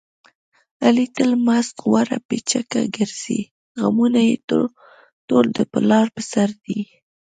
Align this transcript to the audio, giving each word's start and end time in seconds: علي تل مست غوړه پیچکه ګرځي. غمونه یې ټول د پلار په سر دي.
علي 0.85 1.05
تل 1.15 1.31
مست 1.45 1.75
غوړه 1.85 2.17
پیچکه 2.27 2.81
ګرځي. 2.95 3.41
غمونه 3.81 4.19
یې 4.29 4.35
ټول 5.27 5.45
د 5.57 5.59
پلار 5.71 6.07
په 6.15 6.21
سر 6.31 6.49
دي. 6.63 6.79